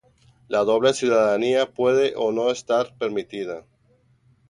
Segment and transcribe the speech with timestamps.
[0.49, 3.65] La doble ciudadanía puede o no estar permitida.